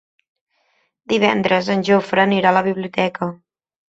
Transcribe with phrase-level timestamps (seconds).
[1.13, 3.29] Divendres en Jofre anirà a la biblioteca.